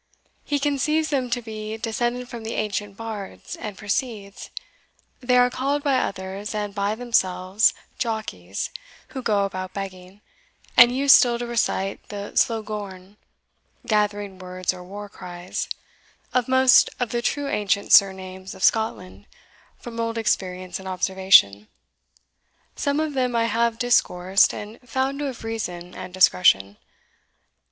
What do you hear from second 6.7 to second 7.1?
by